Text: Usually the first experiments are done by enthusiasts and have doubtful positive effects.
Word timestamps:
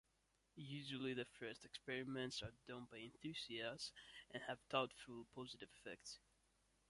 Usually 0.55 1.13
the 1.13 1.25
first 1.37 1.63
experiments 1.63 2.41
are 2.41 2.53
done 2.67 2.87
by 2.89 2.97
enthusiasts 2.97 3.91
and 4.31 4.41
have 4.47 4.57
doubtful 4.67 5.27
positive 5.35 5.69
effects. 5.75 6.17